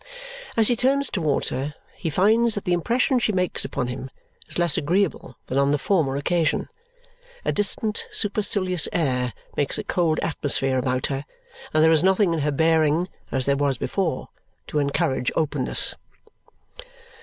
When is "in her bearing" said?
12.33-13.09